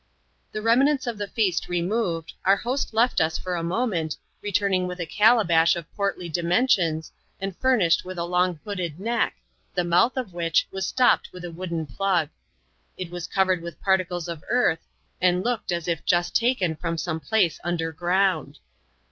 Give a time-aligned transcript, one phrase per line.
[0.51, 4.99] The remnants of the feast removed, our host left ua for a moment, returning with
[4.99, 9.33] a calabash of portly dimensions, and furnished with a long hooked nedv,
[9.75, 12.29] the mouth of which wm stopped with a wooden plug.
[12.97, 14.87] It was covered with particles of earth,
[15.21, 18.57] and looked as if just taken from some place under ground.